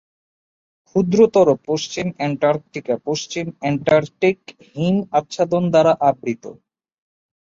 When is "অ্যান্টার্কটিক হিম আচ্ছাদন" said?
3.55-5.63